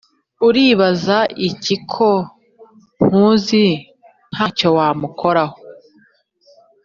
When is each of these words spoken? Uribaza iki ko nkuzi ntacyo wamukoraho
Uribaza 0.47 1.17
iki 1.49 1.75
ko 1.91 2.09
nkuzi 3.05 3.65
ntacyo 4.33 4.67
wamukoraho 4.77 5.55